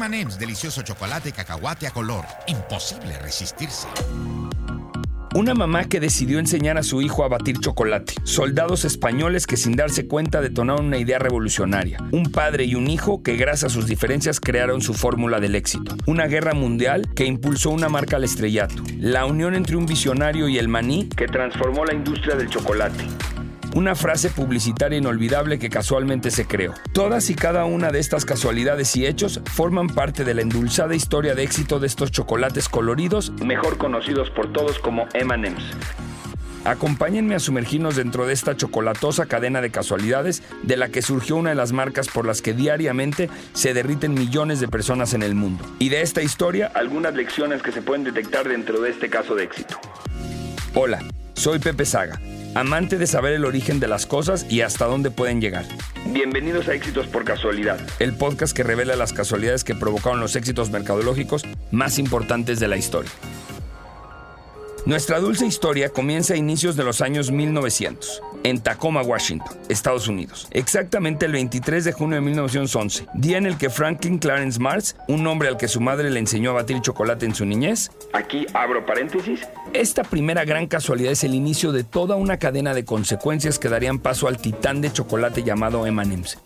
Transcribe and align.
Delicioso 0.00 0.80
chocolate 0.80 1.30
cacahuate 1.30 1.86
a 1.86 1.90
color. 1.90 2.24
Imposible 2.46 3.18
resistirse. 3.18 3.86
Una 5.34 5.52
mamá 5.52 5.84
que 5.84 6.00
decidió 6.00 6.38
enseñar 6.38 6.78
a 6.78 6.82
su 6.82 7.02
hijo 7.02 7.22
a 7.22 7.28
batir 7.28 7.60
chocolate. 7.60 8.14
Soldados 8.24 8.86
españoles 8.86 9.46
que 9.46 9.58
sin 9.58 9.76
darse 9.76 10.08
cuenta 10.08 10.40
detonaron 10.40 10.86
una 10.86 10.96
idea 10.96 11.18
revolucionaria. 11.18 11.98
Un 12.12 12.32
padre 12.32 12.64
y 12.64 12.76
un 12.76 12.88
hijo 12.88 13.22
que 13.22 13.36
gracias 13.36 13.72
a 13.72 13.74
sus 13.74 13.86
diferencias 13.86 14.40
crearon 14.40 14.80
su 14.80 14.94
fórmula 14.94 15.38
del 15.38 15.54
éxito. 15.54 15.94
Una 16.06 16.26
guerra 16.26 16.54
mundial 16.54 17.12
que 17.14 17.26
impulsó 17.26 17.68
una 17.68 17.90
marca 17.90 18.16
al 18.16 18.24
estrellato. 18.24 18.82
La 18.98 19.26
unión 19.26 19.54
entre 19.54 19.76
un 19.76 19.84
visionario 19.84 20.48
y 20.48 20.56
el 20.56 20.68
maní 20.68 21.10
que 21.10 21.26
transformó 21.26 21.84
la 21.84 21.92
industria 21.92 22.36
del 22.36 22.48
chocolate 22.48 23.04
una 23.74 23.94
frase 23.94 24.30
publicitaria 24.30 24.98
inolvidable 24.98 25.58
que 25.58 25.70
casualmente 25.70 26.30
se 26.30 26.46
creó. 26.46 26.74
Todas 26.92 27.30
y 27.30 27.34
cada 27.34 27.64
una 27.64 27.90
de 27.90 27.98
estas 27.98 28.24
casualidades 28.24 28.96
y 28.96 29.06
hechos 29.06 29.40
forman 29.44 29.88
parte 29.88 30.24
de 30.24 30.34
la 30.34 30.42
endulzada 30.42 30.94
historia 30.94 31.34
de 31.34 31.42
éxito 31.42 31.78
de 31.78 31.86
estos 31.86 32.10
chocolates 32.10 32.68
coloridos, 32.68 33.32
mejor 33.44 33.78
conocidos 33.78 34.30
por 34.30 34.52
todos 34.52 34.78
como 34.78 35.06
M&M's. 35.14 35.64
Acompáñenme 36.64 37.34
a 37.34 37.38
sumergirnos 37.38 37.96
dentro 37.96 38.26
de 38.26 38.34
esta 38.34 38.54
chocolatosa 38.54 39.24
cadena 39.24 39.62
de 39.62 39.70
casualidades 39.70 40.42
de 40.62 40.76
la 40.76 40.90
que 40.90 41.00
surgió 41.00 41.36
una 41.36 41.50
de 41.50 41.56
las 41.56 41.72
marcas 41.72 42.08
por 42.08 42.26
las 42.26 42.42
que 42.42 42.52
diariamente 42.52 43.30
se 43.54 43.72
derriten 43.72 44.12
millones 44.12 44.60
de 44.60 44.68
personas 44.68 45.14
en 45.14 45.22
el 45.22 45.34
mundo. 45.34 45.64
Y 45.78 45.88
de 45.88 46.02
esta 46.02 46.22
historia, 46.22 46.70
algunas 46.74 47.14
lecciones 47.14 47.62
que 47.62 47.72
se 47.72 47.80
pueden 47.80 48.04
detectar 48.04 48.46
dentro 48.46 48.80
de 48.80 48.90
este 48.90 49.08
caso 49.08 49.34
de 49.34 49.44
éxito. 49.44 49.80
Hola, 50.74 51.02
soy 51.34 51.58
Pepe 51.58 51.86
Saga 51.86 52.20
amante 52.54 52.98
de 52.98 53.06
saber 53.06 53.32
el 53.34 53.44
origen 53.44 53.80
de 53.80 53.88
las 53.88 54.06
cosas 54.06 54.46
y 54.48 54.62
hasta 54.62 54.86
dónde 54.86 55.10
pueden 55.10 55.40
llegar. 55.40 55.64
Bienvenidos 56.06 56.68
a 56.68 56.74
Éxitos 56.74 57.06
por 57.06 57.24
Casualidad, 57.24 57.78
el 57.98 58.12
podcast 58.12 58.56
que 58.56 58.62
revela 58.62 58.96
las 58.96 59.12
casualidades 59.12 59.64
que 59.64 59.74
provocaron 59.74 60.20
los 60.20 60.36
éxitos 60.36 60.70
mercadológicos 60.70 61.44
más 61.70 61.98
importantes 61.98 62.60
de 62.60 62.68
la 62.68 62.76
historia. 62.76 63.10
Nuestra 64.86 65.20
dulce 65.20 65.46
historia 65.46 65.90
comienza 65.90 66.32
a 66.32 66.38
inicios 66.38 66.74
de 66.74 66.84
los 66.84 67.02
años 67.02 67.30
1900, 67.30 68.22
en 68.44 68.60
Tacoma, 68.60 69.02
Washington, 69.02 69.58
Estados 69.68 70.08
Unidos. 70.08 70.48
Exactamente 70.52 71.26
el 71.26 71.32
23 71.32 71.84
de 71.84 71.92
junio 71.92 72.14
de 72.14 72.22
1911, 72.22 73.06
día 73.12 73.36
en 73.36 73.44
el 73.44 73.58
que 73.58 73.68
Franklin 73.68 74.18
Clarence 74.18 74.58
Mars, 74.58 74.96
un 75.06 75.26
hombre 75.26 75.48
al 75.48 75.58
que 75.58 75.68
su 75.68 75.82
madre 75.82 76.10
le 76.10 76.18
enseñó 76.18 76.50
a 76.50 76.54
batir 76.54 76.80
chocolate 76.80 77.26
en 77.26 77.34
su 77.34 77.44
niñez, 77.44 77.90
aquí 78.14 78.46
abro 78.54 78.86
paréntesis, 78.86 79.40
esta 79.74 80.02
primera 80.02 80.46
gran 80.46 80.66
casualidad 80.66 81.12
es 81.12 81.24
el 81.24 81.34
inicio 81.34 81.72
de 81.72 81.84
toda 81.84 82.16
una 82.16 82.38
cadena 82.38 82.72
de 82.72 82.86
consecuencias 82.86 83.58
que 83.58 83.68
darían 83.68 83.98
paso 83.98 84.28
al 84.28 84.38
titán 84.38 84.80
de 84.80 84.90
chocolate 84.90 85.42
llamado 85.42 85.86
M&M's. 85.86 86.38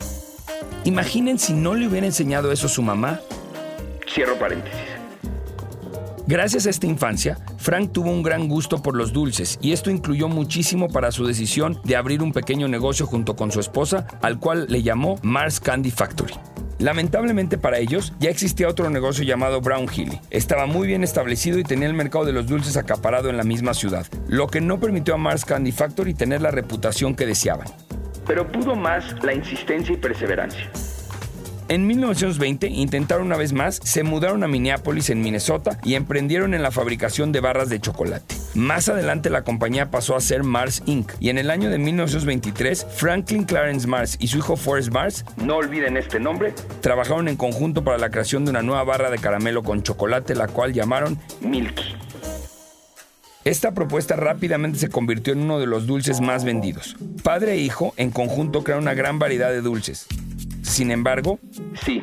Imaginen 0.82 1.38
si 1.38 1.52
no 1.52 1.74
le 1.74 1.86
hubiera 1.86 2.06
enseñado 2.06 2.50
eso 2.50 2.68
su 2.68 2.82
mamá. 2.82 3.20
Cierro 4.12 4.36
paréntesis. 4.36 4.93
Gracias 6.27 6.67
a 6.67 6.70
esta 6.70 6.86
infancia, 6.86 7.36
Frank 7.58 7.92
tuvo 7.92 8.11
un 8.11 8.22
gran 8.22 8.48
gusto 8.48 8.80
por 8.80 8.97
los 8.97 9.12
dulces 9.12 9.58
y 9.61 9.72
esto 9.72 9.91
incluyó 9.91 10.27
muchísimo 10.27 10.89
para 10.89 11.12
su 11.12 11.27
decisión 11.27 11.78
de 11.84 11.97
abrir 11.97 12.22
un 12.22 12.33
pequeño 12.33 12.67
negocio 12.67 13.06
junto 13.06 13.36
con 13.36 13.53
su 13.53 13.61
esposa, 13.61 14.06
al 14.22 14.39
cual 14.39 14.64
le 14.70 14.83
llamó 14.83 15.19
Mars 15.22 15.61
Candy 15.61 15.91
Factory. 15.91 16.33
Lamentablemente 16.78 17.58
para 17.58 17.78
ellos, 17.78 18.14
ya 18.20 18.30
existía 18.30 18.69
otro 18.69 18.89
negocio 18.89 19.22
llamado 19.22 19.61
Brown 19.61 19.86
Hill. 19.95 20.19
Estaba 20.30 20.64
muy 20.64 20.86
bien 20.86 21.05
establecido 21.05 21.58
y 21.58 21.62
tenía 21.62 21.89
el 21.89 21.95
mercado 21.95 22.25
de 22.25 22.33
los 22.33 22.47
dulces 22.47 22.78
acaparado 22.78 23.28
en 23.28 23.36
la 23.36 23.45
misma 23.45 23.75
ciudad, 23.75 24.06
lo 24.27 24.47
que 24.47 24.62
no 24.62 24.80
permitió 24.80 25.14
a 25.14 25.19
Mars 25.19 25.45
Candy 25.45 25.72
Factory 25.72 26.14
tener 26.14 26.41
la 26.41 26.50
reputación 26.50 27.14
que 27.14 27.27
deseaban. 27.27 27.69
Pero 28.27 28.50
pudo 28.50 28.75
más 28.75 29.22
la 29.22 29.34
insistencia 29.34 29.95
y 29.95 29.98
perseverancia. 29.98 30.70
En 31.68 31.86
1920 31.86 32.66
intentaron 32.68 33.27
una 33.27 33.39
vez 33.39 33.55
más, 33.55 33.80
se 33.83 34.02
mudaron 34.02 34.44
a 34.44 34.48
Minneapolis 34.48 35.08
en 35.08 35.22
Minnesota 35.22 35.78
y 35.83 35.94
emprendieron 35.94 36.52
en 36.52 36.62
la 36.62 36.70
fabricación 36.70 37.33
de 37.33 37.40
barras 37.40 37.70
de 37.70 37.80
chocolate. 37.80 38.34
Más 38.55 38.90
adelante 38.90 39.30
la 39.30 39.44
compañía 39.44 39.90
pasó 39.90 40.14
a 40.14 40.20
ser 40.20 40.42
Mars 40.42 40.83
Inc. 40.84 41.12
y 41.20 41.30
en 41.30 41.39
el 41.39 41.50
año 41.50 41.70
de 41.70 41.78
1923 41.78 42.86
Franklin 42.94 43.44
Clarence 43.44 43.86
Mars 43.86 44.16
y 44.20 44.28
su 44.28 44.39
hijo 44.39 44.56
Forrest 44.56 44.92
Mars, 44.92 45.24
no 45.39 45.56
olviden 45.56 45.96
este 45.96 46.20
nombre, 46.20 46.52
trabajaron 46.83 47.28
en 47.28 47.36
conjunto 47.36 47.83
para 47.83 47.96
la 47.96 48.10
creación 48.10 48.44
de 48.44 48.50
una 48.50 48.62
nueva 48.62 48.84
barra 48.84 49.08
de 49.08 49.18
caramelo 49.18 49.62
con 49.62 49.83
chocolate 49.83 50.34
la 50.34 50.48
cual 50.48 50.74
llamaron 50.74 51.18
Milky. 51.40 51.96
Esta 53.44 53.72
propuesta 53.72 54.16
rápidamente 54.16 54.78
se 54.78 54.90
convirtió 54.90 55.33
en 55.33 55.40
uno 55.40 55.58
de 55.58 55.66
los 55.66 55.86
dulces 55.86 56.20
más 56.20 56.44
vendidos. 56.44 56.96
Padre 57.22 57.52
e 57.52 57.56
hijo 57.58 57.94
en 57.96 58.10
conjunto 58.10 58.64
crearon 58.64 58.84
una 58.84 58.94
gran 58.94 59.18
variedad 59.18 59.50
de 59.50 59.62
dulces. 59.62 60.06
Sin 60.74 60.90
embargo, 60.90 61.39
sí, 61.85 62.02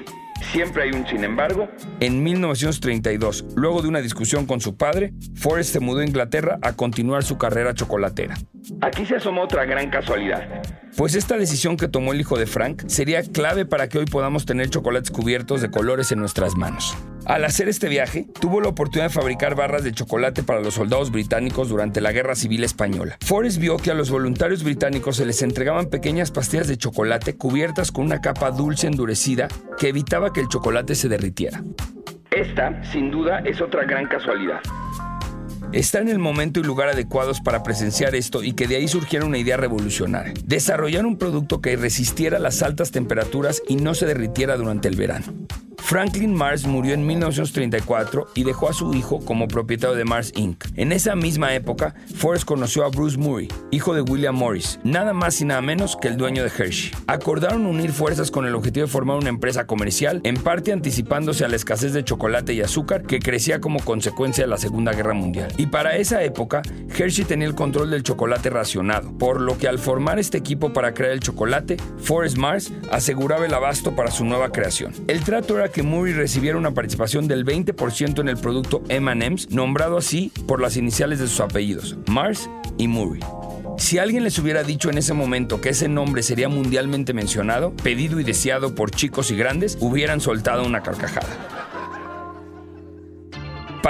siempre 0.53 0.83
hay 0.83 0.91
un 0.91 1.05
sin 1.05 1.25
embargo. 1.25 1.67
En 1.99 2.23
1932, 2.23 3.43
luego 3.57 3.81
de 3.81 3.89
una 3.89 3.99
discusión 3.99 4.45
con 4.45 4.61
su 4.61 4.77
padre, 4.77 5.11
Forrest 5.35 5.73
se 5.73 5.81
mudó 5.81 5.99
a 5.99 6.05
Inglaterra 6.05 6.57
a 6.61 6.71
continuar 6.71 7.25
su 7.25 7.37
carrera 7.37 7.73
chocolatera. 7.73 8.37
Aquí 8.79 9.05
se 9.05 9.17
asomó 9.17 9.41
otra 9.41 9.65
gran 9.65 9.89
casualidad. 9.89 10.61
Pues 10.95 11.15
esta 11.15 11.35
decisión 11.35 11.75
que 11.75 11.89
tomó 11.89 12.13
el 12.13 12.21
hijo 12.21 12.39
de 12.39 12.45
Frank 12.45 12.83
sería 12.87 13.23
clave 13.23 13.65
para 13.65 13.89
que 13.89 13.97
hoy 13.97 14.05
podamos 14.05 14.45
tener 14.45 14.69
chocolates 14.69 15.11
cubiertos 15.11 15.61
de 15.61 15.69
colores 15.69 16.13
en 16.13 16.19
nuestras 16.19 16.55
manos. 16.55 16.95
Al 17.25 17.45
hacer 17.45 17.69
este 17.69 17.87
viaje, 17.87 18.25
tuvo 18.39 18.61
la 18.61 18.69
oportunidad 18.69 19.09
de 19.09 19.13
fabricar 19.13 19.55
barras 19.55 19.83
de 19.83 19.91
chocolate 19.91 20.43
para 20.43 20.59
los 20.59 20.73
soldados 20.73 21.11
británicos 21.11 21.69
durante 21.69 22.01
la 22.01 22.11
Guerra 22.11 22.35
Civil 22.35 22.63
Española. 22.63 23.17
Forrest 23.21 23.59
vio 23.59 23.77
que 23.77 23.91
a 23.91 23.93
los 23.93 24.09
voluntarios 24.09 24.63
británicos 24.63 25.17
se 25.17 25.25
les 25.25 25.41
entregaban 25.43 25.87
pequeñas 25.87 26.31
pastillas 26.31 26.67
de 26.67 26.77
chocolate 26.77 27.37
cubiertas 27.37 27.91
con 27.91 28.05
una 28.05 28.21
capa 28.21 28.51
dulce 28.51 28.87
endurecida 28.87 29.47
que 29.77 29.89
evitaba 29.89 30.33
que 30.33 30.41
el 30.41 30.47
chocolate 30.47 30.95
se 30.95 31.09
derritiera. 31.09 31.63
Esta, 32.31 32.83
sin 32.91 33.11
duda, 33.11 33.39
es 33.39 33.61
otra 33.61 33.83
gran 33.85 34.07
casualidad. 34.07 34.61
Está 35.73 35.99
en 35.99 36.09
el 36.09 36.19
momento 36.19 36.59
y 36.59 36.63
lugar 36.63 36.89
adecuados 36.89 37.39
para 37.39 37.63
presenciar 37.63 38.13
esto 38.15 38.43
y 38.43 38.53
que 38.53 38.67
de 38.67 38.75
ahí 38.75 38.87
surgiera 38.87 39.25
una 39.25 39.37
idea 39.37 39.55
revolucionaria. 39.55 40.33
Desarrollar 40.43 41.05
un 41.05 41.17
producto 41.17 41.61
que 41.61 41.77
resistiera 41.77 42.39
las 42.39 42.61
altas 42.61 42.91
temperaturas 42.91 43.61
y 43.69 43.77
no 43.77 43.93
se 43.93 44.05
derritiera 44.05 44.57
durante 44.57 44.89
el 44.89 44.97
verano. 44.97 45.25
Franklin 45.81 46.33
Mars 46.33 46.65
murió 46.65 46.93
en 46.93 47.05
1934 47.05 48.27
y 48.35 48.43
dejó 48.45 48.69
a 48.69 48.73
su 48.73 48.93
hijo 48.93 49.19
como 49.25 49.47
propietario 49.47 49.95
de 49.95 50.05
Mars 50.05 50.31
Inc. 50.35 50.63
En 50.75 50.91
esa 50.93 51.15
misma 51.15 51.53
época, 51.53 51.95
Forrest 52.15 52.45
conoció 52.45 52.85
a 52.85 52.89
Bruce 52.89 53.17
Murray, 53.17 53.49
hijo 53.71 53.93
de 53.93 54.01
William 54.01 54.35
Morris, 54.35 54.79
nada 54.83 55.11
más 55.11 55.41
y 55.41 55.45
nada 55.45 55.61
menos 55.61 55.97
que 55.97 56.07
el 56.07 56.15
dueño 56.15 56.43
de 56.43 56.49
Hershey. 56.49 56.91
Acordaron 57.07 57.65
unir 57.65 57.91
fuerzas 57.91 58.31
con 58.31 58.45
el 58.45 58.55
objetivo 58.55 58.85
de 58.85 58.91
formar 58.91 59.17
una 59.17 59.29
empresa 59.29 59.67
comercial, 59.67 60.21
en 60.23 60.35
parte 60.35 60.71
anticipándose 60.71 61.43
a 61.43 61.49
la 61.49 61.57
escasez 61.57 61.91
de 61.91 62.05
chocolate 62.05 62.53
y 62.53 62.61
azúcar 62.61 63.03
que 63.03 63.19
crecía 63.19 63.59
como 63.59 63.79
consecuencia 63.79 64.45
de 64.45 64.49
la 64.49 64.57
Segunda 64.57 64.93
Guerra 64.93 65.13
Mundial. 65.13 65.51
Y 65.57 65.65
para 65.65 65.97
esa 65.97 66.23
época, 66.23 66.61
Hershey 66.97 67.25
tenía 67.25 67.47
el 67.47 67.55
control 67.55 67.89
del 67.89 68.03
chocolate 68.03 68.49
racionado, 68.49 69.17
por 69.17 69.41
lo 69.41 69.57
que 69.57 69.67
al 69.67 69.79
formar 69.79 70.19
este 70.19 70.37
equipo 70.37 70.71
para 70.71 70.93
crear 70.93 71.11
el 71.11 71.19
chocolate, 71.19 71.77
Forrest 71.97 72.37
Mars 72.37 72.71
aseguraba 72.91 73.45
el 73.45 73.53
abasto 73.53 73.93
para 73.95 74.11
su 74.11 74.23
nueva 74.23 74.51
creación. 74.51 74.93
El 75.07 75.21
trato 75.23 75.57
era 75.57 75.70
que 75.71 75.83
Murray 75.83 76.13
recibiera 76.13 76.57
una 76.57 76.73
participación 76.73 77.27
del 77.27 77.45
20% 77.45 78.19
en 78.19 78.29
el 78.29 78.37
producto 78.37 78.83
M&M's, 78.89 79.49
nombrado 79.49 79.97
así 79.97 80.31
por 80.47 80.61
las 80.61 80.77
iniciales 80.77 81.19
de 81.19 81.27
sus 81.27 81.39
apellidos, 81.39 81.97
Mars 82.07 82.49
y 82.77 82.87
Murray. 82.87 83.21
Si 83.77 83.97
alguien 83.97 84.23
les 84.23 84.37
hubiera 84.37 84.63
dicho 84.63 84.89
en 84.89 84.97
ese 84.97 85.13
momento 85.13 85.59
que 85.61 85.69
ese 85.69 85.87
nombre 85.87 86.23
sería 86.23 86.49
mundialmente 86.49 87.13
mencionado, 87.13 87.71
pedido 87.71 88.19
y 88.19 88.23
deseado 88.23 88.75
por 88.75 88.91
chicos 88.91 89.31
y 89.31 89.35
grandes, 89.35 89.77
hubieran 89.81 90.21
soltado 90.21 90.65
una 90.65 90.83
carcajada. 90.83 91.60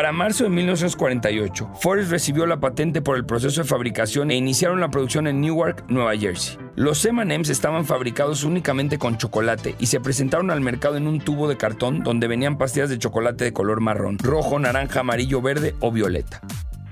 Para 0.02 0.14
marzo 0.14 0.46
de 0.46 0.50
1948, 0.50 1.74
Forrest 1.80 2.10
recibió 2.10 2.48
la 2.48 2.60
patente 2.60 3.04
por 3.04 3.18
el 3.18 3.24
proceso 3.24 3.62
de 3.62 3.68
fabricación 3.68 4.32
e 4.32 4.36
iniciaron 4.36 4.80
la 4.80 4.90
producción 4.90 5.28
en 5.28 5.42
Newark, 5.42 5.86
Nueva 5.90 6.18
Jersey. 6.18 6.58
Los 6.76 7.06
M&M's 7.06 7.50
estaban 7.50 7.86
fabricados 7.86 8.44
únicamente 8.44 8.98
con 8.98 9.20
chocolate 9.20 9.76
y 9.78 9.86
se 9.86 10.00
presentaron 10.00 10.50
al 10.50 10.60
mercado 10.60 10.98
en 10.98 11.06
un 11.06 11.20
tubo 11.20 11.48
de 11.48 11.56
cartón 11.56 12.02
donde 12.02 12.28
venían 12.28 12.58
pastillas 12.58 12.90
de 12.90 12.98
chocolate 12.98 13.44
de 13.44 13.54
color 13.54 13.80
marrón, 13.80 14.18
rojo, 14.18 14.58
naranja, 14.58 15.02
amarillo, 15.02 15.40
verde 15.40 15.76
o 15.82 15.92
violeta. 15.92 16.42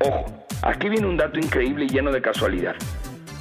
Ojo, 0.02 0.46
aquí 0.62 0.88
viene 0.88 1.08
un 1.08 1.18
dato 1.18 1.40
increíble 1.40 1.86
y 1.86 1.90
lleno 1.90 2.12
de 2.12 2.22
casualidad. 2.22 2.76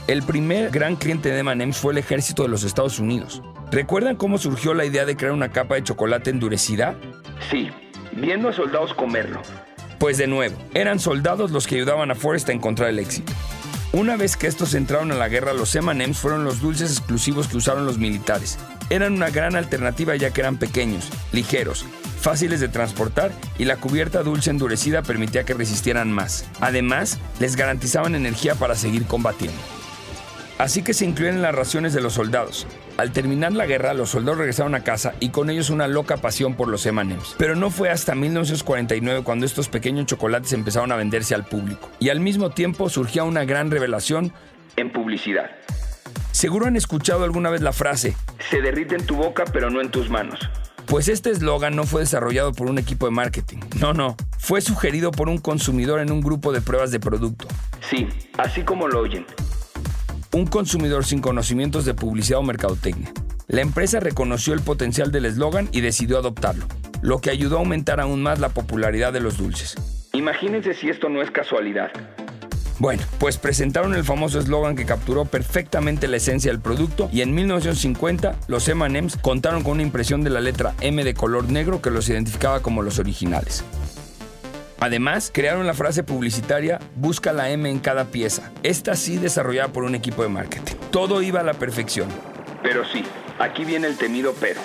El 0.07 0.23
primer 0.23 0.71
gran 0.71 0.97
cliente 0.97 1.31
de 1.31 1.41
M&M's 1.41 1.77
fue 1.77 1.93
el 1.93 1.99
ejército 1.99 2.43
de 2.43 2.49
los 2.49 2.65
Estados 2.65 2.99
Unidos. 3.01 3.43
¿Recuerdan 3.71 4.17
cómo 4.17 4.39
surgió 4.39 4.73
la 4.73 4.87
idea 4.87 5.05
de 5.05 5.15
crear 5.15 5.35
una 5.35 5.51
capa 5.51 5.75
de 5.75 5.83
chocolate 5.83 6.31
endurecida? 6.31 6.95
Sí, 7.51 7.69
viendo 8.21 8.49
a 8.49 8.53
soldados 8.53 8.95
comerlo. 8.95 9.43
Pues 9.99 10.19
de 10.19 10.27
nuevo, 10.27 10.57
eran 10.75 11.01
soldados 11.01 11.51
los 11.51 11.67
que 11.67 11.77
ayudaban 11.77 12.11
a 12.11 12.15
Forrest 12.15 12.49
a 12.49 12.53
encontrar 12.53 12.91
el 12.91 12.99
éxito. 12.99 13.33
Una 13.93 14.17
vez 14.17 14.37
que 14.37 14.47
estos 14.47 14.75
entraron 14.75 15.11
a 15.13 15.17
la 15.17 15.29
guerra, 15.29 15.55
los 15.55 15.75
M&M's 15.75 16.19
fueron 16.19 16.45
los 16.45 16.61
dulces 16.61 16.93
exclusivos 16.93 17.49
que 17.49 17.57
usaron 17.57 17.87
los 17.87 17.99
militares. 17.99 18.59
Eran 18.91 19.15
una 19.15 19.31
gran 19.31 19.57
alternativa 19.57 20.15
ya 20.15 20.31
que 20.31 20.43
eran 20.43 20.59
pequeños, 20.59 21.09
ligeros, 21.33 21.85
fáciles 22.21 22.61
de 22.61 22.69
transportar 22.69 23.33
y 23.59 23.65
la 23.65 23.77
cubierta 23.77 24.23
dulce 24.23 24.51
endurecida 24.51 25.03
permitía 25.03 25.45
que 25.45 25.55
resistieran 25.55 26.13
más. 26.13 26.45
Además, 26.61 27.19
les 27.41 27.57
garantizaban 27.57 28.15
energía 28.15 28.55
para 28.55 28.75
seguir 28.75 29.05
combatiendo. 29.07 29.59
así 30.59 30.83
que 30.83 30.93
se 30.93 31.05
incluyen 31.05 31.37
en 31.37 31.43
las 31.43 31.55
raciones 31.55 31.93
de 31.93 32.01
los 32.01 32.15
soldados. 32.15 32.67
Al 32.99 33.13
terminar 33.13 33.53
la 33.53 33.65
guerra, 33.65 33.95
los 33.95 34.11
soldados 34.11 34.39
regresaron 34.39 34.75
a 34.75 34.83
casa 34.83 35.15
y 35.21 35.29
con 35.29 35.51
ellos 35.51 35.71
una 35.71 35.87
loca 35.87 36.17
pasión 36.17 36.55
por 36.55 36.67
los 36.67 36.85
M&M's. 36.85 37.37
Pero 37.39 37.55
no 37.55 37.71
fue 37.71 37.91
hasta 37.91 38.17
1949 38.17 39.23
cuando 39.23 39.47
estos 39.47 39.69
pequeños 39.69 40.07
chocolates 40.07 40.53
empezaron 40.53 40.91
a 40.91 40.97
venderse 40.97 41.37
al 41.37 41.45
público. 41.45 41.89
Y 42.01 42.09
al 42.09 42.19
mismo 42.19 42.51
tiempo 42.51 42.89
surgía 42.89 43.23
una 43.23 43.45
gran 43.45 43.71
revelación 43.71 44.33
en 44.75 44.91
publicidad. 44.91 45.49
Seguro 46.33 46.67
han 46.67 46.75
escuchado 46.75 47.23
alguna 47.23 47.51
vez 47.51 47.61
la 47.61 47.73
frase, 47.73 48.17
se 48.51 48.61
derrite 48.61 48.97
en 48.97 49.07
tu 49.07 49.15
boca 49.15 49.45
pero 49.53 49.71
no 49.71 49.81
en 49.81 49.93
tus 49.93 50.11
manos. 50.11 50.41
Pues 50.87 51.07
este 51.07 51.31
eslogan 51.31 51.77
no 51.77 51.85
fue 51.85 52.01
desarrollado 52.01 52.53
por 52.53 52.69
un 52.69 52.79
equipo 52.79 53.07
de 53.07 53.13
marketing, 53.13 53.59
no, 53.79 53.93
no, 53.93 54.17
fue 54.39 54.61
sugerido 54.61 55.13
por 55.13 55.29
un 55.29 55.39
consumidor 55.39 56.01
en 56.01 56.11
un 56.11 56.21
grupo 56.21 56.53
de 56.53 56.63
pruebas 56.63 56.91
de 56.91 56.99
producto. 56.99 57.47
Sí, 57.89 58.09
así 58.39 58.63
como 58.63 58.89
lo 58.89 59.01
oyen. 59.01 59.25
Un 60.39 60.47
consumidor 60.47 61.05
sin 61.05 61.21
conocimientos 61.21 61.85
de 61.85 61.95
publicidad 61.95 62.39
o 62.39 62.45
mercadotecnia. 62.45 63.13
La 63.49 63.61
empresa 63.61 63.99
reconoció 63.99 64.55
el 64.55 64.61
potencial 64.61 65.11
del 65.11 65.25
eslogan 65.25 65.69
y 65.73 65.81
decidió 65.81 66.17
adoptarlo, 66.17 66.69
lo 67.03 67.21
que 67.21 67.31
ayudó 67.31 67.57
a 67.57 67.59
aumentar 67.59 67.99
aún 67.99 68.23
más 68.23 68.39
la 68.39 68.51
popularidad 68.51 69.13
de 69.13 69.19
los 69.19 69.37
dulces. 69.37 69.75
Imagínense 70.13 70.75
si 70.75 70.91
esto 70.91 71.09
no 71.09 71.23
es 71.23 71.33
casualidad. 71.33 71.91
Bueno, 72.79 73.03
pues 73.19 73.37
presentaron 73.37 73.97
el 73.97 74.05
famoso 74.05 74.39
eslogan 74.39 74.77
que 74.77 74.87
capturó 74.87 75.25
perfectamente 75.25 76.07
la 76.07 76.19
esencia 76.19 76.53
del 76.53 76.61
producto 76.61 77.11
y 77.13 77.23
en 77.23 77.35
1950 77.35 78.37
los 78.47 78.69
M&M's 78.69 79.17
contaron 79.17 79.65
con 79.65 79.73
una 79.73 79.83
impresión 79.83 80.23
de 80.23 80.31
la 80.31 80.41
letra 80.41 80.73
M 80.81 81.03
de 81.03 81.15
color 81.15 81.51
negro 81.51 81.83
que 81.83 81.91
los 81.91 82.09
identificaba 82.09 82.61
como 82.61 82.83
los 82.83 83.01
originales. 83.01 83.65
Además, 84.81 85.31
crearon 85.33 85.67
la 85.67 85.75
frase 85.75 86.03
publicitaria 86.03 86.79
Busca 86.95 87.33
la 87.33 87.51
M 87.51 87.69
en 87.69 87.79
cada 87.79 88.07
pieza, 88.07 88.53
esta 88.63 88.95
sí 88.95 89.17
desarrollada 89.17 89.69
por 89.69 89.85
un 89.85 89.95
equipo 89.95 90.23
de 90.23 90.29
marketing. 90.29 90.75
Todo 90.91 91.23
iba 91.23 91.41
a 91.41 91.45
la 91.45 91.55
perfección. 91.55 92.09
Pero 92.63 92.85
sí, 92.85 93.05
aquí 93.39 93.65
viene 93.65 93.87
el 93.87 93.97
temido 93.97 94.35
pero. 94.41 94.61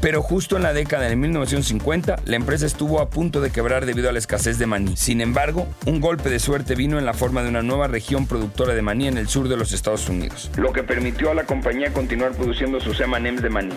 Pero 0.00 0.20
justo 0.20 0.56
en 0.56 0.64
la 0.64 0.72
década 0.72 1.08
de 1.08 1.14
1950, 1.14 2.22
la 2.24 2.34
empresa 2.34 2.66
estuvo 2.66 3.00
a 3.00 3.08
punto 3.08 3.40
de 3.40 3.50
quebrar 3.50 3.86
debido 3.86 4.08
a 4.08 4.12
la 4.12 4.18
escasez 4.18 4.58
de 4.58 4.66
maní. 4.66 4.96
Sin 4.96 5.20
embargo, 5.20 5.68
un 5.86 6.00
golpe 6.00 6.28
de 6.28 6.40
suerte 6.40 6.74
vino 6.74 6.98
en 6.98 7.06
la 7.06 7.14
forma 7.14 7.44
de 7.44 7.50
una 7.50 7.62
nueva 7.62 7.86
región 7.86 8.26
productora 8.26 8.74
de 8.74 8.82
maní 8.82 9.06
en 9.06 9.16
el 9.16 9.28
sur 9.28 9.46
de 9.48 9.56
los 9.56 9.72
Estados 9.72 10.08
Unidos, 10.08 10.50
lo 10.56 10.72
que 10.72 10.82
permitió 10.82 11.30
a 11.30 11.34
la 11.34 11.44
compañía 11.44 11.92
continuar 11.92 12.32
produciendo 12.32 12.80
sus 12.80 12.98
M&M's 12.98 13.42
de 13.42 13.50
maní. 13.50 13.74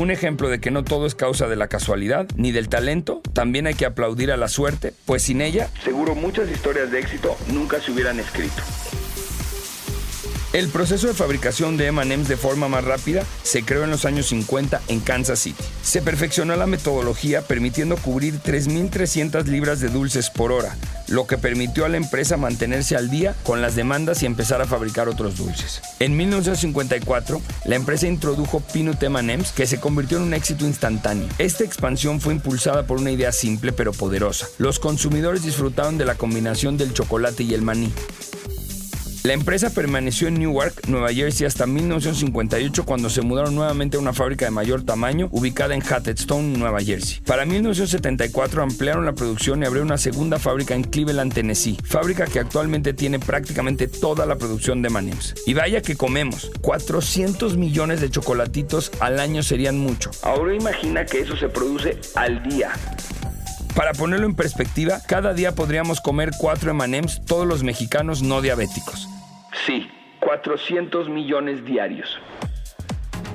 Un 0.00 0.10
ejemplo 0.10 0.48
de 0.48 0.62
que 0.62 0.70
no 0.70 0.82
todo 0.82 1.04
es 1.04 1.14
causa 1.14 1.46
de 1.46 1.56
la 1.56 1.68
casualidad 1.68 2.26
ni 2.34 2.52
del 2.52 2.70
talento, 2.70 3.20
también 3.34 3.66
hay 3.66 3.74
que 3.74 3.84
aplaudir 3.84 4.32
a 4.32 4.38
la 4.38 4.48
suerte, 4.48 4.94
pues 5.04 5.24
sin 5.24 5.42
ella, 5.42 5.68
seguro 5.84 6.14
muchas 6.14 6.50
historias 6.50 6.90
de 6.90 7.00
éxito 7.00 7.36
nunca 7.48 7.82
se 7.82 7.92
hubieran 7.92 8.18
escrito. 8.18 8.62
El 10.54 10.68
proceso 10.68 11.06
de 11.06 11.12
fabricación 11.12 11.76
de 11.76 11.88
M&M's 11.88 12.28
de 12.28 12.38
forma 12.38 12.66
más 12.66 12.82
rápida 12.82 13.24
se 13.42 13.62
creó 13.62 13.84
en 13.84 13.90
los 13.90 14.06
años 14.06 14.28
50 14.28 14.80
en 14.88 15.00
Kansas 15.00 15.38
City. 15.40 15.62
Se 15.82 16.00
perfeccionó 16.00 16.56
la 16.56 16.66
metodología 16.66 17.42
permitiendo 17.42 17.98
cubrir 17.98 18.40
3.300 18.40 19.44
libras 19.44 19.80
de 19.80 19.90
dulces 19.90 20.30
por 20.30 20.50
hora, 20.50 20.74
lo 21.10 21.26
que 21.26 21.36
permitió 21.38 21.84
a 21.84 21.88
la 21.88 21.96
empresa 21.96 22.36
mantenerse 22.36 22.96
al 22.96 23.10
día 23.10 23.34
con 23.42 23.60
las 23.60 23.74
demandas 23.74 24.22
y 24.22 24.26
empezar 24.26 24.62
a 24.62 24.66
fabricar 24.66 25.08
otros 25.08 25.36
dulces. 25.36 25.82
En 25.98 26.16
1954, 26.16 27.42
la 27.66 27.76
empresa 27.76 28.06
introdujo 28.06 28.60
Peanut 28.60 29.02
M&M's 29.02 29.52
que 29.52 29.66
se 29.66 29.80
convirtió 29.80 30.16
en 30.16 30.24
un 30.24 30.34
éxito 30.34 30.64
instantáneo. 30.64 31.28
Esta 31.38 31.64
expansión 31.64 32.20
fue 32.20 32.32
impulsada 32.32 32.86
por 32.86 32.98
una 32.98 33.10
idea 33.10 33.32
simple 33.32 33.72
pero 33.72 33.92
poderosa. 33.92 34.48
Los 34.58 34.78
consumidores 34.78 35.42
disfrutaron 35.42 35.98
de 35.98 36.04
la 36.04 36.14
combinación 36.14 36.76
del 36.76 36.94
chocolate 36.94 37.42
y 37.42 37.54
el 37.54 37.62
maní. 37.62 37.92
La 39.22 39.34
empresa 39.34 39.68
permaneció 39.68 40.28
en 40.28 40.38
Newark, 40.38 40.88
Nueva 40.88 41.12
Jersey 41.12 41.46
hasta 41.46 41.66
1958 41.66 42.86
cuando 42.86 43.10
se 43.10 43.20
mudaron 43.20 43.54
nuevamente 43.54 43.98
a 43.98 44.00
una 44.00 44.14
fábrica 44.14 44.46
de 44.46 44.50
mayor 44.50 44.82
tamaño 44.82 45.28
ubicada 45.30 45.74
en 45.74 45.82
Stone, 45.82 46.56
Nueva 46.56 46.80
Jersey. 46.80 47.20
Para 47.26 47.44
1974 47.44 48.62
ampliaron 48.62 49.04
la 49.04 49.12
producción 49.12 49.62
y 49.62 49.66
abrieron 49.66 49.88
una 49.88 49.98
segunda 49.98 50.38
fábrica 50.38 50.74
en 50.74 50.84
Cleveland, 50.84 51.34
Tennessee, 51.34 51.76
fábrica 51.84 52.24
que 52.24 52.38
actualmente 52.38 52.94
tiene 52.94 53.18
prácticamente 53.18 53.88
toda 53.88 54.24
la 54.24 54.36
producción 54.36 54.80
de 54.80 54.88
M&M's. 54.88 55.34
Y 55.46 55.52
vaya 55.52 55.82
que 55.82 55.96
comemos, 55.96 56.50
400 56.62 57.58
millones 57.58 58.00
de 58.00 58.08
chocolatitos 58.08 58.90
al 59.00 59.20
año 59.20 59.42
serían 59.42 59.78
mucho. 59.78 60.12
Ahora 60.22 60.54
imagina 60.54 61.04
que 61.04 61.20
eso 61.20 61.36
se 61.36 61.50
produce 61.50 61.98
al 62.14 62.42
día. 62.44 62.72
Para 63.74 63.92
ponerlo 63.92 64.26
en 64.26 64.34
perspectiva, 64.34 64.98
cada 65.06 65.32
día 65.32 65.52
podríamos 65.52 66.00
comer 66.00 66.30
4 66.36 66.70
M&M's 66.72 67.24
todos 67.24 67.46
los 67.46 67.62
mexicanos 67.62 68.22
no 68.22 68.42
diabéticos. 68.42 69.08
Sí, 69.66 69.88
400 70.20 71.08
millones 71.08 71.64
diarios. 71.64 72.18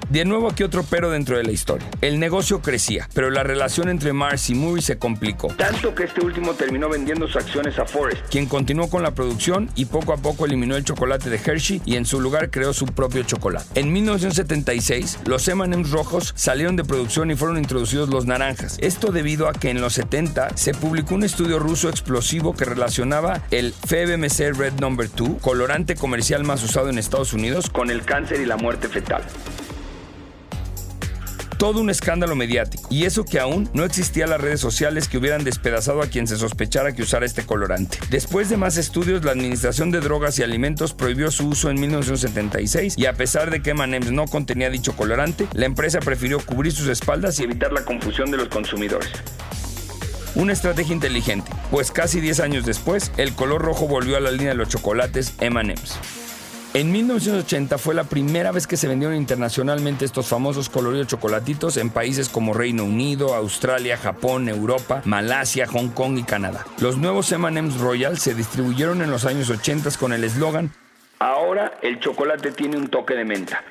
De 0.09 0.23
nuevo 0.23 0.49
aquí 0.49 0.63
otro 0.63 0.83
pero 0.89 1.09
dentro 1.09 1.37
de 1.37 1.43
la 1.43 1.51
historia. 1.51 1.87
El 2.01 2.19
negocio 2.19 2.61
crecía, 2.61 3.09
pero 3.13 3.29
la 3.29 3.43
relación 3.43 3.89
entre 3.89 4.13
Mars 4.13 4.49
y 4.49 4.55
Murray 4.55 4.81
se 4.81 4.97
complicó. 4.97 5.47
Tanto 5.57 5.95
que 5.95 6.03
este 6.03 6.23
último 6.23 6.53
terminó 6.53 6.89
vendiendo 6.89 7.27
sus 7.27 7.37
acciones 7.37 7.79
a 7.79 7.85
Forrest, 7.85 8.21
quien 8.29 8.45
continuó 8.45 8.89
con 8.89 9.03
la 9.03 9.11
producción 9.11 9.69
y 9.75 9.85
poco 9.85 10.13
a 10.13 10.17
poco 10.17 10.45
eliminó 10.45 10.75
el 10.75 10.83
chocolate 10.83 11.29
de 11.29 11.37
Hershey 11.43 11.81
y 11.85 11.95
en 11.95 12.05
su 12.05 12.21
lugar 12.21 12.51
creó 12.51 12.73
su 12.73 12.85
propio 12.85 13.23
chocolate. 13.23 13.79
En 13.79 13.91
1976, 13.91 15.19
los 15.25 15.47
M&M's 15.47 15.91
rojos 15.91 16.33
salieron 16.35 16.75
de 16.75 16.83
producción 16.83 17.31
y 17.31 17.35
fueron 17.35 17.57
introducidos 17.57 18.09
los 18.09 18.25
naranjas. 18.25 18.77
Esto 18.79 19.11
debido 19.11 19.47
a 19.47 19.53
que 19.53 19.69
en 19.69 19.81
los 19.81 19.93
70 19.93 20.55
se 20.55 20.73
publicó 20.73 21.15
un 21.15 21.23
estudio 21.23 21.59
ruso 21.59 21.89
explosivo 21.89 22.53
que 22.53 22.65
relacionaba 22.65 23.41
el 23.51 23.73
FBMC 23.73 24.57
Red 24.57 24.73
Number 24.79 25.09
2, 25.13 25.41
colorante 25.41 25.95
comercial 25.95 26.43
más 26.43 26.63
usado 26.63 26.89
en 26.89 26.97
Estados 26.97 27.33
Unidos, 27.33 27.69
con 27.69 27.89
el 27.89 28.03
cáncer 28.03 28.41
y 28.41 28.45
la 28.45 28.57
muerte 28.57 28.87
fetal 28.87 29.23
todo 31.57 31.81
un 31.81 31.89
escándalo 31.89 32.35
mediático. 32.35 32.87
Y 32.89 33.05
eso 33.05 33.25
que 33.25 33.39
aún 33.39 33.69
no 33.73 33.83
existían 33.83 34.29
las 34.29 34.41
redes 34.41 34.59
sociales 34.59 35.07
que 35.07 35.17
hubieran 35.17 35.43
despedazado 35.43 36.01
a 36.01 36.07
quien 36.07 36.27
se 36.27 36.37
sospechara 36.37 36.93
que 36.93 37.03
usara 37.03 37.25
este 37.25 37.45
colorante. 37.45 37.97
Después 38.09 38.49
de 38.49 38.57
más 38.57 38.77
estudios, 38.77 39.23
la 39.23 39.31
Administración 39.31 39.91
de 39.91 39.99
Drogas 39.99 40.37
y 40.39 40.43
Alimentos 40.43 40.93
prohibió 40.93 41.31
su 41.31 41.47
uso 41.47 41.69
en 41.69 41.79
1976 41.79 42.95
y 42.97 43.05
a 43.05 43.13
pesar 43.13 43.51
de 43.51 43.61
que 43.61 43.71
M&M's 43.71 44.11
no 44.11 44.25
contenía 44.25 44.69
dicho 44.69 44.95
colorante, 44.95 45.47
la 45.53 45.65
empresa 45.65 45.99
prefirió 45.99 46.39
cubrir 46.39 46.71
sus 46.71 46.87
espaldas 46.87 47.39
y 47.39 47.43
evitar 47.43 47.71
la 47.71 47.85
confusión 47.85 48.31
de 48.31 48.37
los 48.37 48.49
consumidores. 48.49 49.09
Una 50.35 50.51
estrategia 50.51 50.93
inteligente, 50.93 51.49
pues 51.71 51.91
casi 51.91 52.19
10 52.19 52.41
años 52.41 52.65
después, 52.65 53.11
el 53.15 53.33
color 53.33 53.61
rojo 53.61 53.87
volvió 53.87 54.17
a 54.17 54.19
la 54.19 54.31
línea 54.31 54.49
de 54.49 54.55
los 54.55 54.67
chocolates 54.67 55.33
M&M's. 55.39 56.24
En 56.75 56.91
1980 56.91 57.77
fue 57.77 57.95
la 57.95 58.03
primera 58.03 58.51
vez 58.51 58.67
que 58.67 58.75
se 58.75 58.89
vendieron 58.89 59.15
internacionalmente 59.15 60.03
estos 60.03 60.27
famosos 60.27 60.67
coloridos 60.67 61.07
chocolatitos 61.07 61.77
en 61.77 61.89
países 61.89 62.27
como 62.27 62.53
Reino 62.53 62.83
Unido, 62.83 63.33
Australia, 63.33 63.95
Japón, 63.95 64.49
Europa, 64.49 65.01
Malasia, 65.05 65.67
Hong 65.67 65.87
Kong 65.91 66.17
y 66.17 66.23
Canadá. 66.23 66.65
Los 66.81 66.97
nuevos 66.97 67.31
M&M's 67.31 67.79
Royal 67.79 68.17
se 68.17 68.33
distribuyeron 68.35 69.01
en 69.01 69.09
los 69.09 69.23
años 69.23 69.49
80 69.49 69.91
con 69.97 70.11
el 70.11 70.25
eslogan 70.25 70.73
Ahora 71.19 71.71
el 71.81 72.01
chocolate 72.01 72.51
tiene 72.51 72.75
un 72.75 72.89
toque 72.89 73.13
de 73.13 73.23
menta. 73.23 73.63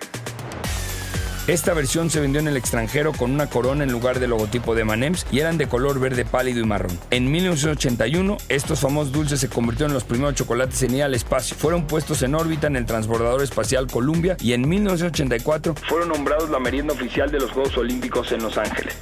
Esta 1.47 1.75
versión 1.75 2.09
se 2.09 2.21
vendió 2.21 2.41
en 2.41 2.49
el 2.49 2.57
extranjero 2.57 3.13
con 3.13 3.31
una 3.31 3.51
corona 3.51 3.85
en 3.85 3.93
lugar 3.93 4.19
del 4.19 4.31
logotipo 4.31 4.75
de 4.75 4.81
M&M's 4.81 5.27
y 5.31 5.41
eran 5.41 5.59
de 5.59 5.69
color 5.69 6.01
verde 6.01 6.25
pálido 6.25 6.61
y 6.61 6.65
marrón. 6.65 6.99
En 7.11 7.31
1981, 7.31 8.39
estos 8.49 8.81
famosos 8.81 9.13
dulces 9.13 9.41
se 9.41 9.51
convirtieron 9.51 9.91
en 9.91 9.95
los 9.95 10.05
primeros 10.05 10.37
chocolates 10.37 10.83
en 10.85 10.95
ir 10.95 11.03
al 11.03 11.15
espacio. 11.15 11.55
Fueron 11.55 11.87
puestos 11.87 12.23
en 12.23 12.35
órbita 12.35 12.67
en 12.69 12.77
el 12.77 12.87
transbordador 12.87 13.43
espacial 13.43 13.87
Columbia 13.89 14.39
y 14.41 14.55
en 14.55 14.67
1984 14.67 15.75
fueron 15.87 16.09
nombrados 16.09 16.49
la 16.49 16.59
merienda 16.59 16.95
oficial 16.95 17.31
de 17.31 17.41
los 17.41 17.51
Juegos 17.51 17.77
Olímpicos 17.77 18.33
en 18.33 18.43
Los 18.43 18.57
Ángeles. 18.57 18.95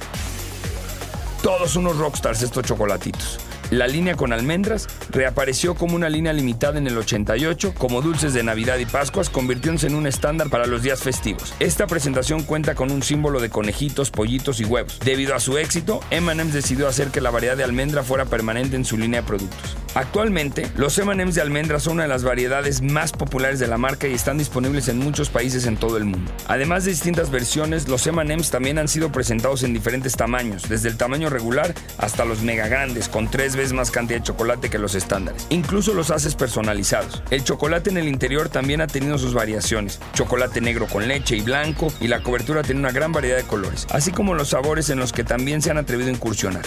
Todos 1.41 1.77
unos 1.77 1.97
rockstars 1.97 2.41
estos 2.41 2.65
chocolatitos. 2.65 3.39
La 3.73 3.87
línea 3.87 4.13
con 4.13 4.33
almendras 4.33 4.87
reapareció 5.09 5.73
como 5.73 5.95
una 5.95 6.07
línea 6.07 6.31
limitada 6.31 6.77
en 6.77 6.85
el 6.85 6.95
88, 6.95 7.73
como 7.75 8.03
dulces 8.03 8.31
de 8.35 8.43
Navidad 8.43 8.77
y 8.77 8.85
Pascuas, 8.85 9.31
convirtiéndose 9.31 9.87
en 9.87 9.95
un 9.95 10.05
estándar 10.05 10.51
para 10.51 10.67
los 10.67 10.83
días 10.83 11.01
festivos. 11.01 11.55
Esta 11.59 11.87
presentación 11.87 12.43
cuenta 12.43 12.75
con 12.75 12.91
un 12.91 13.01
símbolo 13.01 13.39
de 13.39 13.49
conejitos, 13.49 14.11
pollitos 14.11 14.59
y 14.59 14.65
huevos. 14.65 14.99
Debido 15.03 15.33
a 15.33 15.39
su 15.39 15.57
éxito, 15.57 16.01
M&M's 16.11 16.53
decidió 16.53 16.87
hacer 16.87 17.07
que 17.07 17.19
la 17.19 17.31
variedad 17.31 17.57
de 17.57 17.63
almendra 17.63 18.03
fuera 18.03 18.25
permanente 18.25 18.75
en 18.75 18.85
su 18.85 18.95
línea 18.95 19.21
de 19.21 19.27
productos. 19.27 19.75
Actualmente, 19.95 20.69
los 20.75 20.97
M&M's 20.99 21.33
de 21.33 21.41
almendra 21.41 21.79
son 21.79 21.93
una 21.93 22.03
de 22.03 22.09
las 22.09 22.23
variedades 22.23 22.83
más 22.83 23.11
populares 23.11 23.59
de 23.59 23.67
la 23.67 23.79
marca 23.79 24.07
y 24.07 24.13
están 24.13 24.37
disponibles 24.37 24.87
en 24.87 24.99
muchos 24.99 25.29
países 25.29 25.65
en 25.65 25.77
todo 25.77 25.97
el 25.97 26.05
mundo. 26.05 26.31
Además 26.47 26.85
de 26.85 26.91
distintas 26.91 27.31
versiones, 27.31 27.87
los 27.87 28.05
M&M's 28.05 28.51
también 28.51 28.77
han 28.77 28.87
sido 28.87 29.11
presentados 29.11 29.63
en 29.63 29.73
diferentes 29.73 30.15
tamaños, 30.15 30.69
desde 30.69 30.89
el 30.89 30.97
tamaño 30.97 31.31
regular 31.31 31.73
hasta 31.97 32.23
los 32.23 32.41
mega 32.43 32.67
grandes, 32.67 33.09
con 33.09 33.29
tres 33.29 33.55
veces 33.55 33.62
más 33.71 33.91
cantidad 33.91 34.19
de 34.19 34.25
chocolate 34.25 34.69
que 34.69 34.79
los 34.79 34.95
estándares. 34.95 35.47
Incluso 35.49 35.93
los 35.93 36.11
haces 36.11 36.35
personalizados. 36.35 37.23
El 37.29 37.43
chocolate 37.45 37.91
en 37.91 37.97
el 37.97 38.09
interior 38.09 38.49
también 38.49 38.81
ha 38.81 38.87
tenido 38.87 39.17
sus 39.17 39.33
variaciones. 39.33 39.99
Chocolate 40.13 40.59
negro 40.59 40.87
con 40.87 41.07
leche 41.07 41.37
y 41.37 41.41
blanco, 41.41 41.93
y 42.01 42.07
la 42.07 42.21
cobertura 42.21 42.63
tiene 42.63 42.81
una 42.81 42.91
gran 42.91 43.11
variedad 43.13 43.37
de 43.37 43.43
colores, 43.43 43.87
así 43.91 44.11
como 44.11 44.33
los 44.33 44.49
sabores 44.49 44.89
en 44.89 44.99
los 44.99 45.13
que 45.13 45.23
también 45.23 45.61
se 45.61 45.71
han 45.71 45.77
atrevido 45.77 46.09
a 46.09 46.13
incursionar. 46.13 46.63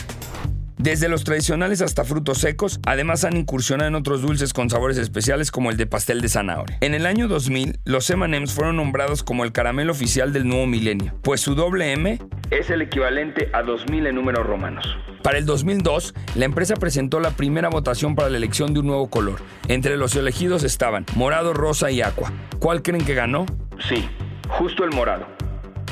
Desde 0.78 1.08
los 1.08 1.24
tradicionales 1.24 1.80
hasta 1.80 2.04
frutos 2.04 2.38
secos, 2.38 2.80
además 2.84 3.24
han 3.24 3.34
incursionado 3.34 3.88
en 3.88 3.94
otros 3.94 4.20
dulces 4.20 4.52
con 4.52 4.68
sabores 4.68 4.98
especiales 4.98 5.50
como 5.50 5.70
el 5.70 5.78
de 5.78 5.86
pastel 5.86 6.20
de 6.20 6.28
zanahoria. 6.28 6.76
En 6.82 6.92
el 6.92 7.06
año 7.06 7.28
2000, 7.28 7.78
los 7.84 8.10
M&M's 8.10 8.52
fueron 8.52 8.76
nombrados 8.76 9.22
como 9.22 9.44
el 9.44 9.52
caramelo 9.52 9.92
oficial 9.92 10.34
del 10.34 10.46
nuevo 10.46 10.66
milenio, 10.66 11.14
pues 11.22 11.40
su 11.40 11.54
doble 11.54 11.92
M 11.92 12.18
es 12.50 12.68
el 12.68 12.82
equivalente 12.82 13.48
a 13.54 13.62
2000 13.62 14.06
en 14.06 14.14
números 14.14 14.46
romanos. 14.46 14.86
Para 15.22 15.38
el 15.38 15.46
2002, 15.46 16.14
la 16.34 16.44
empresa 16.44 16.74
presentó 16.76 17.20
la 17.20 17.30
primera 17.30 17.70
votación 17.70 18.14
para 18.14 18.28
la 18.28 18.36
elección 18.36 18.74
de 18.74 18.80
un 18.80 18.86
nuevo 18.86 19.08
color. 19.08 19.40
Entre 19.68 19.96
los 19.96 20.14
elegidos 20.14 20.62
estaban 20.62 21.06
morado, 21.14 21.54
rosa 21.54 21.90
y 21.90 22.02
aqua. 22.02 22.30
¿Cuál 22.58 22.82
creen 22.82 23.04
que 23.04 23.14
ganó? 23.14 23.46
Sí, 23.88 24.06
justo 24.48 24.84
el 24.84 24.90
morado. 24.90 25.26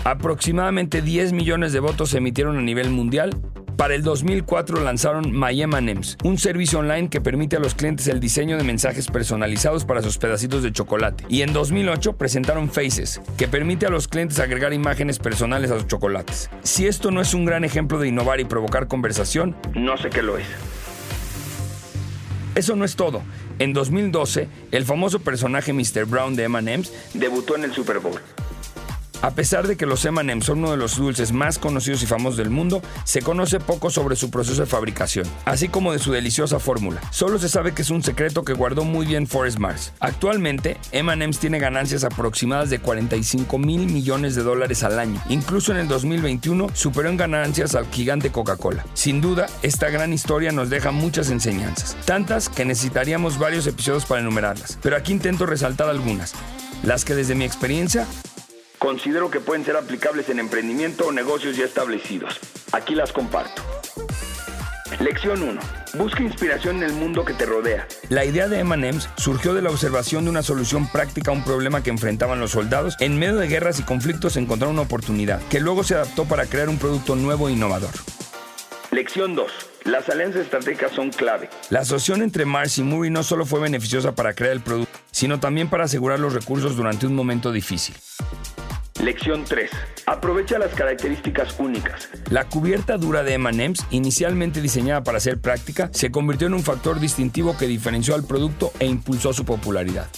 Aproximadamente 0.05 1.01
10 1.01 1.33
millones 1.33 1.73
de 1.73 1.81
votos 1.81 2.11
se 2.11 2.19
emitieron 2.19 2.59
a 2.59 2.63
nivel 2.63 2.91
mundial 2.91 3.41
para 3.77 3.95
el 3.95 4.03
2004 4.03 4.83
lanzaron 4.83 5.33
MyM&M's, 5.33 6.17
un 6.25 6.39
servicio 6.39 6.79
online 6.79 7.09
que 7.09 7.21
permite 7.21 7.57
a 7.57 7.61
los 7.61 7.75
clientes 7.75 8.09
el 8.09 8.21
diseño 8.21 8.57
de 8.57 8.65
mensajes 8.65 9.09
personalizados 9.09 9.85
para 9.85 10.03
sus 10.03 10.19
pedacitos 10.19 10.63
de 10.63 10.73
chocolate. 10.73 11.25
Y 11.29 11.43
en 11.43 11.53
2008 11.53 12.17
presentaron 12.17 12.71
Faces, 12.71 13.21
que 13.37 13.49
permite 13.49 13.87
a 13.87 13.91
los 13.91 14.09
clientes 14.09 14.39
agregar 14.39 14.73
imágenes 14.73 15.19
personales 15.19 15.71
a 15.71 15.79
sus 15.79 15.87
chocolates. 15.87 16.51
Si 16.63 16.87
esto 16.87 17.11
no 17.11 17.21
es 17.21 17.35
un 17.35 17.45
gran 17.45 17.65
ejemplo 17.65 17.99
de 17.99 18.09
innovar 18.09 18.41
y 18.41 18.45
provocar 18.45 18.89
conversación, 18.89 19.57
no 19.75 19.97
sé 19.97 20.11
qué 20.11 20.23
lo 20.23 20.39
es. 20.39 20.47
Eso 22.55 22.77
no 22.77 22.85
es 22.85 22.95
todo. 22.95 23.23
En 23.59 23.73
2012, 23.73 24.49
el 24.71 24.85
famoso 24.85 25.21
personaje 25.21 25.73
Mr. 25.73 26.05
Brown 26.07 26.37
de 26.37 26.45
M&M's 26.45 26.93
debutó 27.15 27.57
en 27.57 27.65
el 27.65 27.73
Super 27.73 27.99
Bowl. 27.99 28.21
A 29.25 29.31
pesar 29.31 29.67
de 29.67 29.79
que 29.79 29.87
los 29.87 30.05
M&M's 30.05 30.45
son 30.45 30.59
uno 30.59 30.73
de 30.73 30.77
los 30.77 30.99
dulces 30.99 31.33
más 31.33 31.59
conocidos 31.59 32.03
y 32.03 32.07
famosos 32.07 32.37
del 32.37 32.51
mundo, 32.51 32.83
se 33.05 33.23
conoce 33.23 33.59
poco 33.59 33.89
sobre 33.89 34.17
su 34.17 34.29
proceso 34.29 34.61
de 34.61 34.67
fabricación, 34.67 35.27
así 35.47 35.69
como 35.71 35.93
de 35.95 35.99
su 35.99 36.13
deliciosa 36.13 36.59
fórmula. 36.59 37.01
Solo 37.11 37.39
se 37.39 37.49
sabe 37.49 37.73
que 37.73 37.81
es 37.81 37.89
un 37.89 38.03
secreto 38.03 38.45
que 38.45 38.53
guardó 38.53 38.85
muy 38.85 39.07
bien 39.07 39.27
Forrest 39.27 39.59
Mars. 39.59 39.95
Actualmente, 39.99 40.77
M&M's 40.93 41.39
tiene 41.39 41.59
ganancias 41.59 42.05
aproximadas 42.05 42.69
de 42.69 42.81
45 42.81 43.57
mil 43.57 43.87
millones 43.87 44.35
de 44.35 44.43
dólares 44.43 44.83
al 44.83 44.99
año. 44.99 45.19
Incluso 45.31 45.73
en 45.73 45.79
el 45.79 45.89
2021 45.89 46.67
superó 46.75 47.09
en 47.09 47.17
ganancias 47.17 47.75
al 47.75 47.87
gigante 47.91 48.31
Coca-Cola. 48.31 48.85
Sin 48.93 49.23
duda, 49.23 49.47
esta 49.63 49.89
gran 49.89 50.13
historia 50.13 50.53
nos 50.53 50.69
deja 50.69 50.91
muchas 50.91 51.31
enseñanzas, 51.31 51.97
tantas 52.05 52.51
que 52.51 52.67
necesitaríamos 52.67 53.39
varios 53.39 53.67
episodios 53.67 54.05
para 54.05 54.21
enumerarlas, 54.21 54.79
pero 54.83 54.99
aquí 54.99 55.13
intento 55.13 55.47
resaltar 55.47 55.89
algunas, 55.89 56.35
las 56.83 57.07
que 57.07 57.15
desde 57.15 57.35
mi 57.35 57.47
experiencia 57.47 58.07
considero 58.85 59.31
que 59.31 59.41
pueden 59.41 59.65
ser 59.65 59.79
aplicables 59.79 60.29
en 60.29 60.39
emprendimiento 60.39 61.07
o 61.07 61.13
negocios 61.13 61.57
ya 61.57 61.65
establecidos. 61.65 62.39
Aquí 62.73 62.95
las 62.95 63.15
comparto. 63.15 63.63
Lección 65.01 65.43
1. 65.43 65.59
Busca 65.95 66.23
inspiración 66.23 66.77
en 66.77 66.83
el 66.83 66.93
mundo 66.93 67.25
que 67.25 67.33
te 67.33 67.47
rodea. 67.47 67.89
La 68.11 68.27
idea 68.27 68.47
de 68.47 68.59
M&M's 68.59 69.09
surgió 69.17 69.55
de 69.55 69.63
la 69.63 69.71
observación 69.71 70.25
de 70.25 70.31
una 70.31 70.43
solución 70.43 70.87
práctica 70.93 71.31
a 71.31 71.35
un 71.35 71.43
problema 71.43 71.83
que 71.83 71.89
enfrentaban 71.89 72.41
los 72.41 72.51
soldados. 72.51 72.95
En 73.01 73.19
medio 73.19 73.37
de 73.37 73.49
guerras 73.49 73.81
y 73.81 73.85
conflictos 73.85 74.37
encontraron 74.37 74.75
una 74.75 74.83
oportunidad, 74.83 75.41
que 75.49 75.61
luego 75.61 75.83
se 75.83 75.95
adaptó 75.95 76.27
para 76.27 76.45
crear 76.45 76.69
un 76.69 76.79
producto 76.79 77.17
nuevo 77.17 77.49
e 77.49 77.53
innovador. 77.53 77.95
Lección 78.91 79.35
2. 79.35 79.51
Las 79.85 80.11
alianzas 80.11 80.43
estratégicas 80.43 80.93
son 80.93 81.11
clave. 81.11 81.49
La 81.71 81.81
asociación 81.81 82.23
entre 82.23 82.45
Mars 82.45 82.77
y 82.77 82.83
Murray 82.83 83.11
no 83.11 83.23
solo 83.23 83.47
fue 83.47 83.61
beneficiosa 83.61 84.15
para 84.15 84.35
crear 84.35 84.53
el 84.53 84.61
producto, 84.61 84.99
sino 85.11 85.41
también 85.41 85.69
para 85.69 85.85
asegurar 85.85 86.21
los 86.21 86.35
recursos 86.35 86.77
durante 86.77 87.07
un 87.07 87.15
momento 87.15 87.51
difícil. 87.51 87.95
Lección 89.05 89.45
3. 89.45 89.71
Aprovecha 90.07 90.59
las 90.59 90.73
características 90.73 91.55
únicas. 91.59 92.09
La 92.31 92.49
cubierta 92.49 92.97
dura 92.97 93.23
de 93.23 93.35
M&M's, 93.35 93.85
inicialmente 93.91 94.63
diseñada 94.63 95.05
para 95.05 95.21
ser 95.21 95.39
práctica, 95.39 95.91
se 95.93 96.11
convirtió 96.11 96.47
en 96.47 96.55
un 96.55 96.63
factor 96.63 96.99
distintivo 96.99 97.55
que 97.55 97.67
diferenció 97.67 98.15
al 98.15 98.25
producto 98.25 98.73
e 98.79 98.87
impulsó 98.87 99.35
su 99.35 99.45
popularidad. 99.45 100.09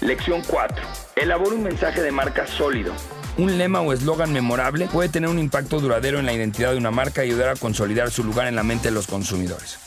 Lección 0.00 0.40
4. 0.48 0.82
Elabora 1.16 1.54
un 1.54 1.62
mensaje 1.62 2.00
de 2.00 2.10
marca 2.10 2.46
sólido. 2.46 2.94
Un 3.36 3.58
lema 3.58 3.82
o 3.82 3.92
eslogan 3.92 4.32
memorable 4.32 4.86
puede 4.86 5.10
tener 5.10 5.28
un 5.28 5.38
impacto 5.38 5.78
duradero 5.78 6.18
en 6.18 6.24
la 6.24 6.32
identidad 6.32 6.72
de 6.72 6.78
una 6.78 6.90
marca 6.90 7.22
y 7.22 7.28
ayudar 7.28 7.50
a 7.50 7.56
consolidar 7.56 8.10
su 8.10 8.24
lugar 8.24 8.46
en 8.46 8.56
la 8.56 8.62
mente 8.62 8.88
de 8.88 8.94
los 8.94 9.08
consumidores. 9.08 9.78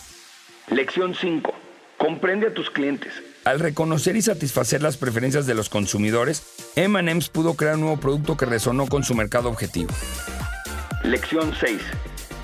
Lección 0.69 1.15
5. 1.15 1.51
Comprende 1.97 2.45
a 2.45 2.53
tus 2.53 2.69
clientes. 2.69 3.11
Al 3.45 3.59
reconocer 3.59 4.15
y 4.15 4.23
satisfacer 4.23 4.81
las 4.81 4.97
preferencias 4.97 5.45
de 5.45 5.53
los 5.53 5.69
consumidores, 5.69 6.41
M&M's 6.75 7.29
pudo 7.29 7.53
crear 7.53 7.75
un 7.75 7.81
nuevo 7.81 7.97
producto 7.97 8.35
que 8.35 8.47
resonó 8.47 8.87
con 8.87 9.03
su 9.03 9.13
mercado 9.13 9.49
objetivo. 9.49 9.91
Lección 11.03 11.53
6. 11.59 11.79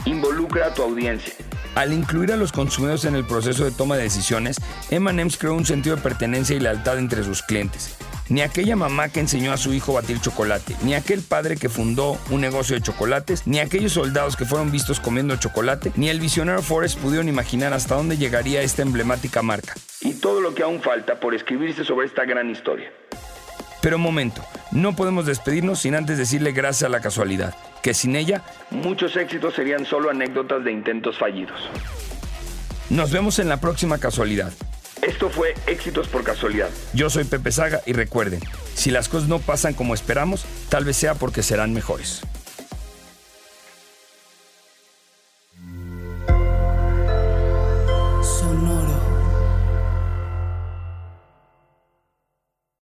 Involucra 0.05 0.67
a 0.67 0.73
tu 0.75 0.83
audiencia. 0.83 1.33
Al 1.73 1.91
incluir 1.91 2.31
a 2.31 2.37
los 2.37 2.51
consumidores 2.51 3.05
en 3.05 3.15
el 3.15 3.25
proceso 3.25 3.63
de 3.63 3.71
toma 3.71 3.97
de 3.97 4.03
decisiones, 4.03 4.57
M&M's 4.91 5.37
creó 5.37 5.55
un 5.55 5.65
sentido 5.65 5.95
de 5.95 6.03
pertenencia 6.03 6.55
y 6.55 6.59
lealtad 6.59 6.99
entre 6.99 7.23
sus 7.23 7.41
clientes. 7.41 7.95
Ni 8.29 8.41
aquella 8.41 8.75
mamá 8.75 9.09
que 9.09 9.21
enseñó 9.21 9.53
a 9.53 9.57
su 9.57 9.73
hijo 9.73 9.93
a 9.93 10.01
batir 10.01 10.21
chocolate, 10.21 10.75
ni 10.83 10.93
aquel 10.93 11.23
padre 11.23 11.57
que 11.57 11.67
fundó 11.67 12.19
un 12.29 12.41
negocio 12.41 12.75
de 12.75 12.81
chocolates, 12.83 13.47
ni 13.47 13.57
aquellos 13.57 13.93
soldados 13.93 14.35
que 14.35 14.45
fueron 14.45 14.69
vistos 14.69 14.99
comiendo 14.99 15.35
chocolate, 15.35 15.91
ni 15.95 16.09
el 16.09 16.19
visionario 16.19 16.61
Forrest 16.61 16.99
pudieron 16.99 17.27
imaginar 17.27 17.73
hasta 17.73 17.95
dónde 17.95 18.17
llegaría 18.17 18.61
esta 18.61 18.83
emblemática 18.83 19.41
marca. 19.41 19.73
Y 20.01 20.15
todo 20.15 20.41
lo 20.41 20.55
que 20.55 20.63
aún 20.63 20.81
falta 20.81 21.19
por 21.19 21.35
escribirse 21.35 21.85
sobre 21.85 22.07
esta 22.07 22.25
gran 22.25 22.49
historia. 22.49 22.91
Pero 23.81 23.97
un 23.97 24.03
momento, 24.03 24.43
no 24.71 24.95
podemos 24.95 25.25
despedirnos 25.25 25.79
sin 25.79 25.95
antes 25.95 26.17
decirle 26.17 26.51
gracias 26.51 26.83
a 26.83 26.89
la 26.89 27.01
casualidad, 27.01 27.55
que 27.81 27.93
sin 27.93 28.15
ella 28.15 28.43
muchos 28.69 29.15
éxitos 29.15 29.55
serían 29.55 29.85
solo 29.85 30.09
anécdotas 30.09 30.63
de 30.63 30.71
intentos 30.71 31.17
fallidos. 31.17 31.59
Nos 32.89 33.11
vemos 33.11 33.39
en 33.39 33.49
la 33.49 33.57
próxima 33.57 33.97
casualidad. 33.97 34.51
Esto 35.01 35.29
fue 35.31 35.55
Éxitos 35.65 36.07
por 36.07 36.23
Casualidad. 36.23 36.69
Yo 36.93 37.09
soy 37.09 37.23
Pepe 37.23 37.51
Saga 37.51 37.81
y 37.87 37.93
recuerden, 37.93 38.39
si 38.75 38.91
las 38.91 39.09
cosas 39.09 39.27
no 39.27 39.39
pasan 39.39 39.73
como 39.73 39.95
esperamos, 39.95 40.45
tal 40.69 40.85
vez 40.85 40.97
sea 40.97 41.15
porque 41.15 41.41
serán 41.41 41.73
mejores. 41.73 42.21